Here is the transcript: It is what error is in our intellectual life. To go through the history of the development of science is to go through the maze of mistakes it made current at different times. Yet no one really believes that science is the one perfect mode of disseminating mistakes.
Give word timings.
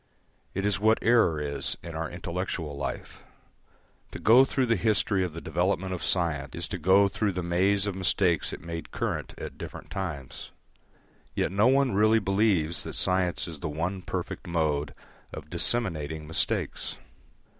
It 0.55 0.65
is 0.65 0.79
what 0.79 0.97
error 1.03 1.39
is 1.39 1.77
in 1.83 1.93
our 1.93 2.09
intellectual 2.09 2.75
life. 2.75 3.21
To 4.13 4.17
go 4.17 4.45
through 4.45 4.65
the 4.65 4.75
history 4.75 5.23
of 5.23 5.33
the 5.33 5.41
development 5.41 5.93
of 5.93 6.03
science 6.03 6.55
is 6.55 6.67
to 6.69 6.79
go 6.79 7.07
through 7.07 7.33
the 7.33 7.43
maze 7.43 7.85
of 7.85 7.93
mistakes 7.93 8.51
it 8.51 8.61
made 8.61 8.89
current 8.89 9.35
at 9.37 9.59
different 9.59 9.91
times. 9.91 10.53
Yet 11.35 11.51
no 11.51 11.67
one 11.67 11.91
really 11.93 12.17
believes 12.17 12.81
that 12.81 12.95
science 12.95 13.47
is 13.47 13.59
the 13.59 13.69
one 13.69 14.01
perfect 14.01 14.47
mode 14.47 14.95
of 15.31 15.51
disseminating 15.51 16.25
mistakes. 16.25 16.97